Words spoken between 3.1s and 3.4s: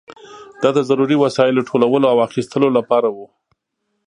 وه.